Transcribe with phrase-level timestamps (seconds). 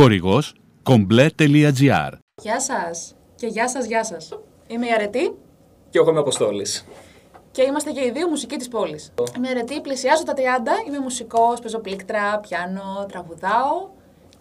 [0.00, 2.12] Χορηγός κομπλέ.gr
[2.42, 4.38] Γεια σας και γεια σας, γεια σας.
[4.66, 5.36] Είμαι η Αρετή
[5.90, 6.84] Και εγώ είμαι Αποστόλης.
[7.50, 9.12] και είμαστε και οι δύο μουσικοί της πόλης.
[9.36, 10.40] Είμαι η Αρετή, πλησιάζω τα 30,
[10.86, 13.88] είμαι μουσικός, παίζω πλήκτρα, πιάνο, τραγουδάω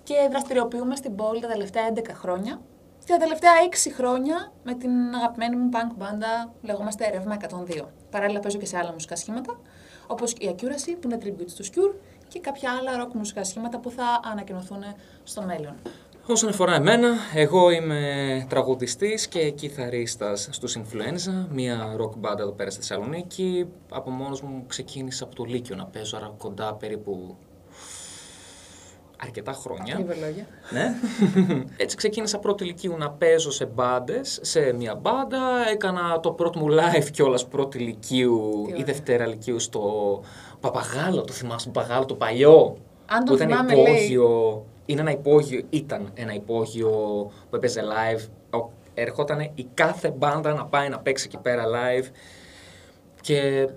[0.03, 2.61] και δραστηριοποιούμε στην πόλη τα τελευταία 11 χρόνια.
[3.05, 7.37] Και τα τελευταία 6 χρόνια με την αγαπημένη μου punk μπάντα λεγόμαστε Ρεύμα
[7.67, 7.87] 102.
[8.09, 9.59] Παράλληλα παίζω και σε άλλα μουσικά σχήματα,
[10.07, 11.93] όπως η Accuracy που είναι tribute στο Cure
[12.27, 14.83] και κάποια άλλα rock μουσικά σχήματα που θα ανακοινωθούν
[15.23, 15.75] στο μέλλον.
[16.29, 22.69] Όσον αφορά εμένα, εγώ είμαι τραγουδιστής και κιθαρίστας στους Influenza, μια rock band εδώ πέρα
[22.69, 23.67] στη Θεσσαλονίκη.
[23.91, 27.37] Από μόνος μου ξεκίνησα από το Λύκειο να παίζω, άρα κοντά περίπου
[29.23, 29.97] αρκετά χρόνια.
[29.97, 30.47] Λίγα λόγια.
[30.69, 30.93] Ναι.
[31.83, 35.39] Έτσι ξεκίνησα πρώτη ηλικίου να παίζω σε μπάντες, σε μια μπάντα.
[35.71, 38.85] Έκανα το πρώτο μου live κιόλας πρώτη ηλικίου Τι ή ωραία.
[38.85, 39.81] Δευτέρα ηλικίου στο
[40.59, 41.21] Παπαγάλο.
[41.21, 42.77] Το θυμάσαι το Παπαγάλο, το παλιό.
[43.05, 44.65] Αν το που ήταν θυμάμαι, υπόγειο.
[44.85, 46.89] Είναι ένα υπόγειο, ήταν ένα υπόγειο
[47.49, 48.27] που έπαιζε live.
[48.59, 52.05] Ο- Ερχόταν η κάθε μπάντα να πάει να παίξει εκεί πέρα live.
[53.21, 53.67] Και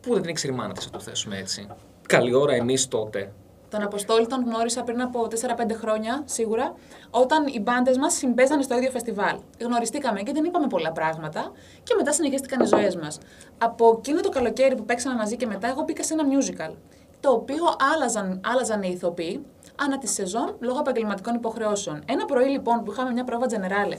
[0.00, 1.66] που δεν την ήξερε η μάνα της, να το θέσουμε έτσι.
[2.06, 3.32] Καλή ώρα εμείς τότε.
[3.70, 6.74] Τον Αποστόλη τον γνώρισα πριν από 4-5 χρόνια, σίγουρα,
[7.10, 9.36] όταν οι μπάντες μας συμπέζανε στο ίδιο φεστιβάλ.
[9.60, 13.18] Γνωριστήκαμε και δεν είπαμε πολλά πράγματα και μετά συνεχίστηκαν οι ζωές μας.
[13.58, 16.74] Από εκείνο το καλοκαίρι που παίξαμε μαζί και μετά, εγώ μπήκα σε ένα musical.
[17.20, 19.46] Το οποίο άλλαζαν, άλλαζαν οι ηθοποιοί
[19.82, 22.02] ανά τη σεζόν λόγω επαγγελματικών υποχρεώσεων.
[22.06, 23.98] Ένα πρωί λοιπόν που είχαμε μια πρόβα generale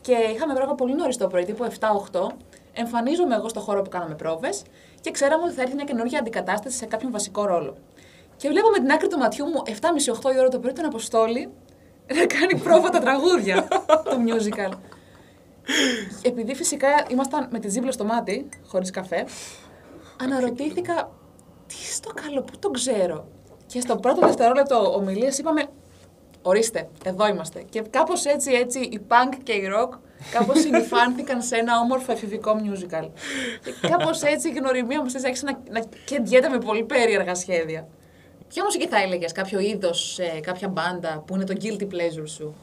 [0.00, 1.66] και είχαμε πρόβα πολύ νωρίς το πρωί, τύπου
[2.12, 2.26] 7-8,
[2.72, 4.62] εμφανίζομαι εγώ στο χώρο που κάναμε πρόβες
[5.00, 7.76] και ξέραμε ότι θα έρθει μια καινούργια αντικατάσταση σε κάποιον βασικό ρόλο.
[8.36, 11.52] Και βλέπω με την άκρη του ματιού μου 7.30-8 η ώρα το πρωί τον Αποστόλη
[12.06, 13.68] να κάνει πρόβα τα τραγούδια
[14.04, 14.72] του musical.
[16.22, 19.26] Επειδή φυσικά ήμασταν με τη ζύμπλα στο μάτι, χωρίς καφέ,
[20.22, 21.10] αναρωτήθηκα
[21.66, 23.28] τι στο καλό, πού τον ξέρω;
[23.66, 25.64] Και στο πρώτο δευτερόλεπτο ομιλίας είπαμε,
[26.42, 27.64] ορίστε, εδώ είμαστε.
[27.70, 29.98] Και κάπως έτσι, έτσι, η punk και η rock
[30.32, 33.08] κάπως συνυφάνθηκαν σε ένα όμορφο εφηβικό musical.
[33.64, 37.88] Και κάπως έτσι η γνωριμία μας έτσι άρχισε να, να κεντιέται με πολύ περίεργα σχέδια.
[38.54, 42.54] Ποια μουσική θα έλεγες, κάποιο είδος, κάποια μπάντα που είναι το guilty pleasure σου,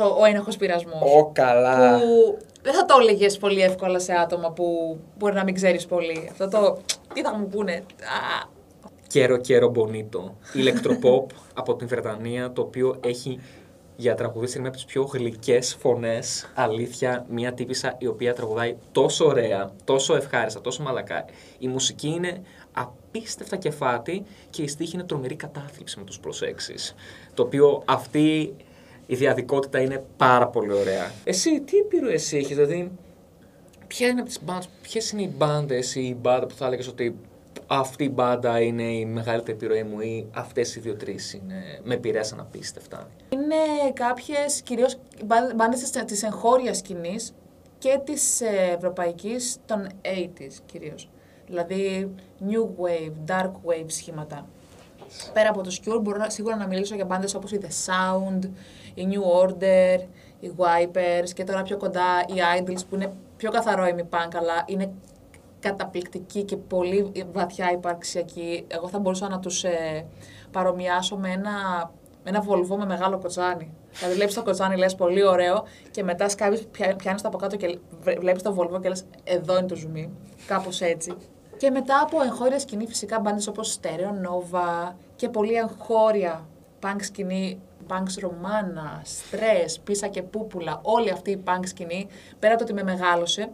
[0.00, 1.14] ο, ο ένοχος πειρασμός.
[1.16, 1.98] Ω, καλά.
[1.98, 6.28] Που δεν θα το έλεγες πολύ εύκολα σε άτομα που μπορεί να μην ξέρεις πολύ.
[6.30, 6.78] Αυτό το.
[7.14, 7.72] Τι θα μου πούνε.
[7.72, 8.48] Α,
[9.06, 10.36] Κέρο Κέρο Μπονίτο.
[10.52, 13.40] Ηλεκτροποπ από την Βρετανία, το οποίο έχει
[13.96, 16.50] για τραγουδίστρια μια από τις πιο γλυκές φωνές.
[16.54, 21.24] Αλήθεια, μια τύπησα η οποία τραγουδάει τόσο ωραία, τόσο ευχάριστα, τόσο μαλακά.
[21.58, 26.94] Η μουσική είναι απίστευτα κεφάτη και η στίχη είναι τρομερή κατάθλιψη με τους προσέξεις.
[27.34, 28.54] Το οποίο αυτή
[29.06, 31.12] η διαδικότητα είναι πάρα πολύ ωραία.
[31.24, 32.90] Εσύ, τι επιρροές έχεις, δηλαδή,
[33.86, 36.88] ποια είναι από τις μπάντες, ποιες είναι οι μπάντες ή η μπάντα που θα έλεγες
[36.88, 37.16] ότι
[37.66, 42.40] αυτή η μπάντα είναι η μεγαλύτερη επιρροή μου ή αυτές οι δύο-τρεις είναι, με επηρέασαν
[42.40, 43.54] απίστευτα; είναι
[43.92, 44.98] κάποιες κυρίως
[45.56, 47.34] μπάντες της εγχώριας σκηνής
[47.78, 48.40] και της
[48.74, 51.10] ευρωπαϊκής των 80s κυρίως.
[51.52, 52.14] Δηλαδή
[52.50, 54.46] new wave, dark wave σχήματα.
[55.32, 58.48] Πέρα από το Cure μπορώ να- σίγουρα να μιλήσω για μπάντες όπως η The Sound,
[58.94, 59.98] η New Order,
[60.40, 64.92] οι Wipers και τώρα πιο κοντά οι Idols που είναι πιο καθαρό punk αλλά είναι
[65.60, 68.64] καταπληκτικοί και πολύ βαθιά υπαρξιακοί.
[68.68, 70.06] Εγώ θα μπορούσα να τους ε,
[70.50, 71.50] παρομοιάσω με ένα,
[72.24, 73.70] με ένα βολβό με μεγάλο κοτσάνι.
[73.92, 77.56] Δηλαδή βλέπεις το κοτσάνι, λες πολύ ωραίο και μετά σκάβεις, πια- πιάνεις το από κάτω
[77.56, 80.10] και βλέ- βλέπεις το βολβό και λες εδώ είναι το ζουμί.
[80.46, 81.16] Κάπως έτσι.
[81.62, 86.48] Και μετά από εγχώρια σκηνή φυσικά μπάντες όπως Stereo Nova και πολύ εγχώρια
[86.80, 92.06] punk σκηνή, punks Romana, Stress, Πίσα και Πούπουλα, όλη αυτή η punk σκηνή,
[92.38, 93.50] πέρα από το ότι με μεγάλωσε,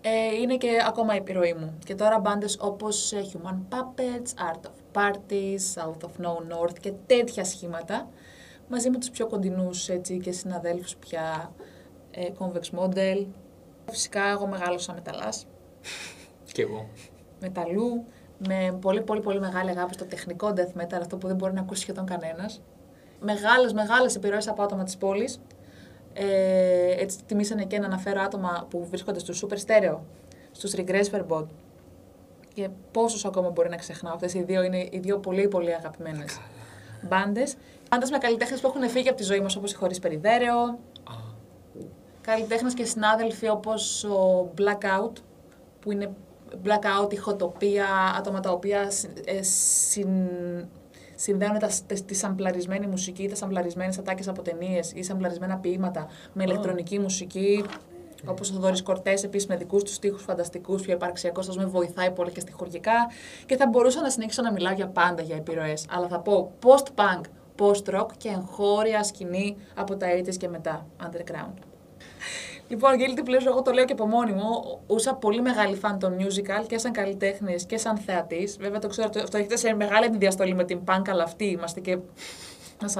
[0.00, 1.78] ε, είναι και ακόμα η επιρροή μου.
[1.84, 6.92] Και τώρα μπάντες όπως ε, Human Puppets, Art of Parties, South of No North και
[7.06, 8.08] τέτοια σχήματα,
[8.68, 11.52] μαζί με τους πιο κοντινούς έτσι, και συναδέλφους πια,
[12.10, 13.26] ε, Convex Model.
[13.90, 15.46] Φυσικά εγώ μεγάλωσα με ταλάς,
[16.52, 16.88] Κι εγώ.
[17.40, 18.04] μεταλλού,
[18.48, 21.60] με πολύ πολύ πολύ μεγάλη αγάπη στο τεχνικό death metal, αυτό που δεν μπορεί να
[21.60, 22.62] ακούσει σχεδόν κανένας.
[23.20, 25.40] Μεγάλες, μεγάλες επιρροές από άτομα της πόλης.
[26.12, 29.98] Ε, έτσι τιμήσανε και να αναφέρω άτομα που βρίσκονται στο Super Stereo,
[30.52, 31.46] στους Regress Verbot.
[32.54, 34.14] Και πόσους ακόμα μπορεί να ξεχνάω.
[34.14, 36.40] Αυτές οι δύο είναι οι δύο πολύ πολύ αγαπημένες
[37.02, 37.56] μπάντες.
[37.90, 40.58] Μπάντες με καλλιτέχνες που έχουν φύγει από τη ζωή μας όπως η Χωρίς Περιδέρεο.
[40.58, 41.30] Α,
[42.20, 45.12] Καλλιτέχνες και συνάδελφοι όπως ο Blackout,
[45.80, 46.14] που είναι
[46.64, 47.86] Blackout, ηχοτοπία,
[48.18, 50.08] άτομα τα οποία συ- ε, συν,
[51.14, 56.42] συνδέουν τα, τη, τη σαμπλαρισμένη μουσική, τα σαμπλαρισμένες ατάκες από ταινίες ή σαμπλαρισμένα ποίηματα με
[56.42, 57.64] ηλεκτρονική μουσική.
[58.26, 62.10] Όπως ο Δόρη Κορτές, επίσης με δικούς τους τοίχου φανταστικούς, πιο υπαρξιακός, αυτό με βοηθάει
[62.10, 62.92] πολύ και στοιχουργικά.
[63.46, 65.86] Και θα μπορούσα να συνεχίσω να μιλάω για πάντα για επιρροές.
[65.90, 67.20] Αλλά θα πω post-punk,
[67.58, 71.54] post-rock και εγχώρια σκηνή από τα 80s και μετά, underground.
[72.72, 74.80] Λοιπόν, Guilty Pleasure, εγώ το λέω και από μόνη μου.
[74.86, 78.56] Ούσα πολύ μεγάλη φαν των musical και σαν καλλιτέχνης και σαν θεατής.
[78.60, 81.98] Βέβαια, το ξέρω, αυτό έχετε σε μεγάλη διαστολή με την punk, αλλά αυτοί είμαστε και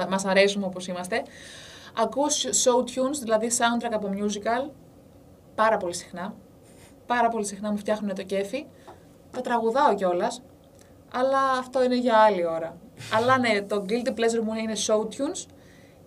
[0.09, 1.23] μας αρέσουμε όπως είμαστε.
[1.97, 4.71] Ακούς show tunes, δηλαδή soundtrack από musical,
[5.55, 6.33] πάρα πολύ συχνά.
[7.05, 8.65] Πάρα πολύ συχνά μου φτιάχνουν το κέφι.
[9.31, 10.41] Τα τραγουδάω κιόλας.
[11.13, 12.77] Αλλά αυτό είναι για άλλη ώρα.
[13.13, 15.45] αλλά ναι, το guilty pleasure μου είναι show tunes.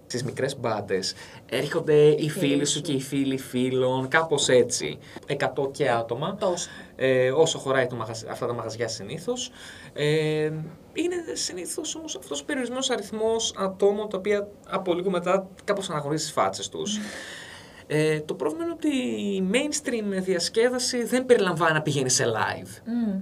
[0.06, 1.00] Στι μικρές μπάντε
[1.48, 4.98] έρχονται οι φίλοι σου και οι φίλοι φίλων, κάπως έτσι.
[5.26, 6.36] 100 και άτομα.
[6.36, 6.68] Τόσο.
[6.96, 8.24] Ε, όσο χωράει το μαγαζ...
[8.24, 9.50] αυτά τα μαγαζιά συνήθως.
[9.92, 10.50] Ε,
[10.92, 16.26] είναι συνήθως όμως αυτός ο περιορισμένο αριθμός ατόμων τα οποία από λίγο μετά κάπως αναγνωρίζεις
[16.26, 16.98] τις φάτσες τους.
[17.86, 18.96] Ε, το πρόβλημα είναι ότι
[19.36, 22.68] η mainstream διασκέδαση δεν περιλαμβάνει να πηγαίνει σε live.
[22.84, 23.20] Μμ.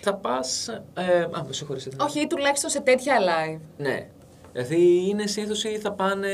[0.00, 0.68] Θα πας.
[0.94, 1.90] Ε, α, με συγχωρείτε.
[2.00, 3.60] Όχι, ή τουλάχιστον σε τέτοια live.
[3.76, 4.08] Ναι.
[4.52, 6.28] Δηλαδή είναι συνήθως ή θα πάνε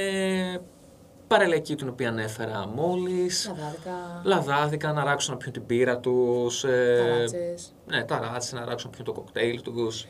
[1.27, 3.53] παραλιακή την οποία ανέφερα μόλις.
[3.57, 6.65] Λαδάδικα, Λαδάδικα να ράξουν να πιούν την πύρα τους.
[6.65, 7.75] Ε, ταράτσες.
[7.87, 10.07] ναι, ταράτσες να ράξουν να πιούν το κοκτέιλ τους.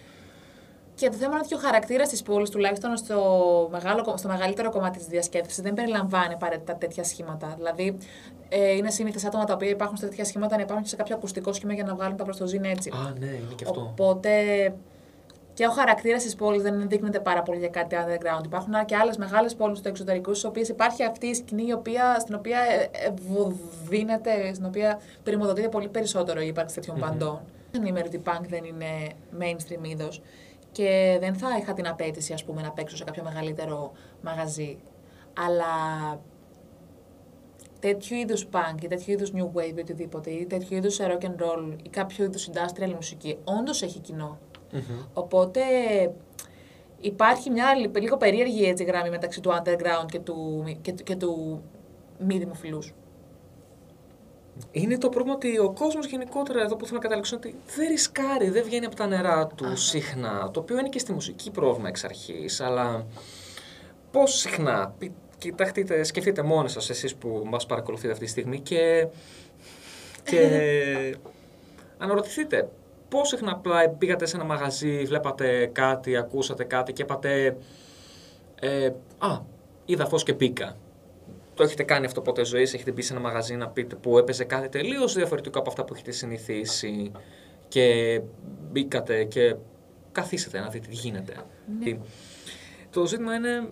[0.95, 4.99] Και το θέμα είναι ότι ο χαρακτήρας της πόλης, τουλάχιστον στο, μεγάλο, στο μεγαλύτερο κομμάτι
[4.99, 7.55] της διασκέδασης, δεν περιλαμβάνει απαραίτητα τέτοια σχήματα.
[7.57, 7.99] Δηλαδή,
[8.49, 11.17] ε, είναι σύνηθε άτομα τα οποία υπάρχουν σε τέτοια σχήματα να υπάρχουν και σε κάποιο
[11.17, 12.91] ακουστικό σχήμα για να βγάλουν τα προστοζήν έτσι.
[12.91, 13.81] Α, ναι, είναι και αυτό.
[13.81, 14.31] Οπότε
[15.59, 18.45] και ο χαρακτήρας της πόλης δεν ενδείκνεται πάρα πολύ για κάτι underground.
[18.45, 22.19] Υπάρχουν και άλλες μεγάλες πόλεις στο εξωτερικό, στις οποίες υπάρχει αυτή η σκηνή η οποία,
[22.21, 27.03] στην οποία ε, ευωδίνεται, στην οποία περιμοδοτείται πολύ περισσότερο η ύπαρξη τέτοιων Μμμ.
[27.03, 27.41] παντών.
[27.71, 28.87] Δεν είμαι ότι η punk δεν είναι
[29.41, 30.23] mainstream είδος
[30.73, 34.79] και δεν θα είχα την απέτηση ας πούμε, να παίξω σε κάποιο μεγαλύτερο μαγαζί.
[35.47, 35.67] Αλλά
[37.81, 41.43] τέτοιου είδους punk ή τέτοιου είδους new wave ή οτιδήποτε ή τέτοιου είδους rock and
[41.43, 44.39] roll ή κάποιο είδους industrial μουσική όντως έχει κοινό.
[44.73, 44.83] Μμμ.
[45.15, 45.61] Οπότε
[47.01, 51.17] υπάρχει μια λι- λίγο περίεργη έτσι γράμμη μεταξύ του underground και του, και, του- και
[51.17, 51.63] του
[52.19, 52.93] μη δημοφιλούς.
[54.71, 57.89] Είναι το πρόβλημα ότι ο κόσμος γενικότερα εδώ που θέλω να καταλήξω είναι ότι δεν
[57.89, 59.77] ρισκάρει, δεν βγαίνει από τα νερά του Αχα.
[59.77, 60.51] συχνά.
[60.53, 62.61] Το οποίο είναι και στη μουσική πρόβλημα εξ αρχής.
[62.61, 63.07] Αλλά
[64.11, 64.95] πώς συχνά.
[64.99, 69.07] πι- Κοιτάξτε, σκεφτείτε μόνοι σας εσείς που μας παρακολουθείτε αυτή τη στιγμή και.
[70.23, 70.39] και
[71.99, 72.69] αναρωτηθείτε
[73.09, 77.57] πώς συχνά απλά πήγατε σε ένα μαγαζί, βλέπατε κάτι, ακούσατε κάτι και είπατε.
[78.61, 79.41] Ε, α,
[79.85, 80.77] είδα φως και μπήκα.
[81.55, 84.45] Το έχετε κάνει αυτό ποτέ ζωή, έχετε μπει σε ένα μαγαζί να πείτε που έπαιζε
[84.45, 87.13] κάτι τελείως διαφορετικό από αυτά που έχετε συνηθίσει
[87.69, 88.21] και
[88.71, 89.57] μπήκατε και
[90.13, 91.35] καθίσατε να δείτε τι γίνεται.
[91.79, 91.99] Ναι.
[92.91, 93.69] Το ζήτημα είναι,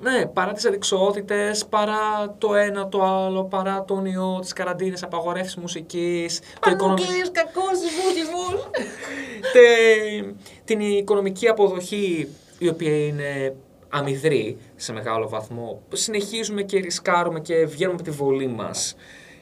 [0.00, 5.56] ναι, παρά τις αδειξότητες, παρά το ένα το άλλο, παρά τον ιό, τις καραντίνες, απαγορεύσεις
[5.56, 8.68] μουσικής, το οικονομικό Πανούκλης, κακός δημόσιμους.
[9.52, 10.34] τε-
[10.64, 12.28] την οικονομική αποδοχή
[12.58, 13.54] η οποία είναι
[13.88, 15.82] αμυδρή σε μεγάλο βαθμό.
[15.92, 18.96] Συνεχίζουμε και ρισκάρουμε και βγαίνουμε από τη βολή μας.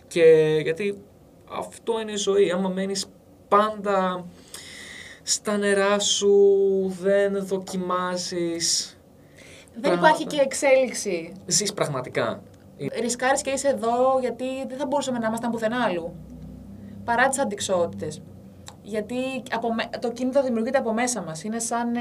[0.06, 0.98] Και γιατί
[1.50, 2.50] αυτό είναι η ζωή.
[2.50, 3.06] Άμα μένεις
[3.48, 4.26] πάντα
[5.22, 6.32] στα νερά σου,
[7.00, 8.98] δεν δοκιμάζεις,
[9.74, 10.08] Δεν Πράγματα.
[10.08, 11.32] υπάρχει και εξέλιξη.
[11.46, 12.42] ζεις πραγματικά.
[13.00, 16.14] Ρισκάρεις και είσαι εδώ γιατί δεν θα μπορούσαμε να ήμασταν πουθενά άλλου.
[17.04, 18.22] Παρά τις αντικσότητες.
[18.82, 19.16] Γιατί
[19.52, 21.42] από, με- το κίνητο δημιουργείται από μέσα μας.
[21.44, 22.00] Είναι σαν, ε,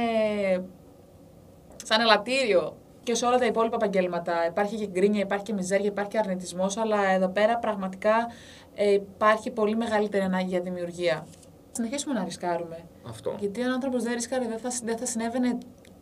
[1.83, 2.75] σαν ελαττήριο.
[3.03, 4.45] Και σε όλα τα υπόλοιπα επαγγέλματα.
[4.47, 8.27] Υπάρχει και γκρίνια, υπάρχει και μιζέρια, υπάρχει και αρνητισμός, αλλά εδώ πέρα πραγματικά
[8.75, 11.25] ε, υπάρχει πολύ μεγαλύτερη ανάγκη για δημιουργία.
[11.71, 12.77] Συνεχίσουμε να ρισκάρουμε.
[13.09, 13.35] Αυτό.
[13.39, 15.57] Γιατί αν ο άνθρωπος δεν ρισκάρει, δεν θα, δεν θα συνέβαινε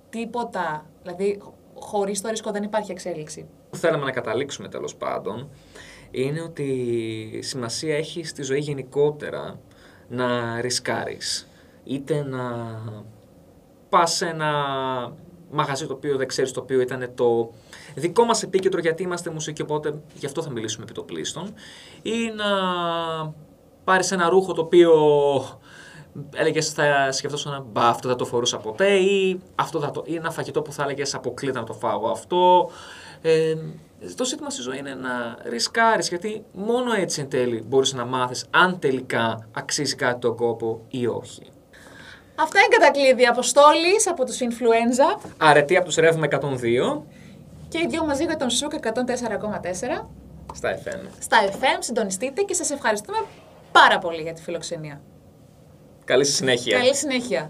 [0.09, 0.85] τίποτα.
[1.03, 1.41] Δηλαδή,
[1.81, 3.47] χωρίς το ρίσκο δεν υπάρχει εξέλιξη.
[3.69, 5.49] που θέλαμε να καταλήξουμε τέλος πάντων
[6.11, 9.59] είναι ότι σημασία έχει στη ζωή γενικότερα
[10.07, 11.47] να ρισκάρεις.
[11.83, 12.43] Είτε να
[13.89, 14.53] πας σε ένα
[15.51, 17.51] μαγαζί το οποίο δεν ξέρεις το οποίο ήταν το
[17.95, 21.53] δικό μας επίκεντρο γιατί είμαστε μουσική οπότε γι' αυτό θα μιλήσουμε επί το πλήστον
[22.01, 22.45] ή να
[23.83, 24.91] πάρεις ένα ρούχο το οποίο
[26.35, 30.31] έλεγες θα σκεφτόσουν μπα αυτό δεν το φορούσα ποτέ ή, αυτό θα το, ή ένα
[30.31, 32.69] φαγητό που θα έλεγες αποκλείται να το φάω αυτό
[33.21, 33.55] ε,
[34.15, 38.45] το ζήτημα στη ζωή είναι να ρισκάρεις γιατί μόνο έτσι εν τέλει μπορείς να μάθεις
[38.49, 41.41] αν τελικά αξίζει κάτι τον κόπο ή όχι.
[42.35, 47.01] Αυτά είναι κατακλείδη αποστόλης από τους influenza Αρετή από τους Ρεύμα 102
[47.67, 50.05] και οι δυο μαζί για τον Σουκ 104,4
[50.53, 51.07] στα FM.
[51.19, 51.77] στα FM.
[51.79, 53.17] Συντονιστείτε και σας ευχαριστούμε
[53.71, 55.01] πάρα πολύ για τη φιλοξενία.
[56.11, 56.77] Καλή σας συνέχεια.
[56.77, 57.49] Καλή συνέχεια.